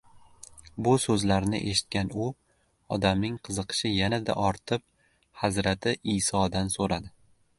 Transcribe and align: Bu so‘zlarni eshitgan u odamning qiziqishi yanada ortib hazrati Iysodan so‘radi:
Bu 0.85 0.93
so‘zlarni 1.01 1.59
eshitgan 1.73 2.07
u 2.23 2.29
odamning 2.97 3.37
qiziqishi 3.49 3.93
yanada 3.97 4.37
ortib 4.47 4.85
hazrati 5.43 5.97
Iysodan 6.15 6.75
so‘radi: 6.79 7.15